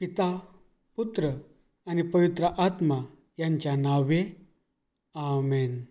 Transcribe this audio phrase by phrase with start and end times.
[0.00, 0.38] पिता
[0.96, 1.30] पुत्र
[1.86, 2.98] आणि पवित्र आत्मा
[3.38, 4.24] यांच्या नावे.
[5.14, 5.84] आमेन.